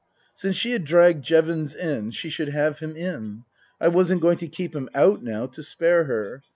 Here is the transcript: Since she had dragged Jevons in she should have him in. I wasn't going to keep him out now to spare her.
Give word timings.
Since 0.33 0.55
she 0.57 0.71
had 0.71 0.83
dragged 0.83 1.23
Jevons 1.23 1.75
in 1.75 2.09
she 2.09 2.27
should 2.27 2.49
have 2.49 2.79
him 2.79 2.95
in. 2.95 3.43
I 3.79 3.87
wasn't 3.89 4.23
going 4.23 4.39
to 4.39 4.47
keep 4.47 4.75
him 4.75 4.89
out 4.95 5.21
now 5.23 5.45
to 5.45 5.61
spare 5.61 6.05
her. 6.05 6.41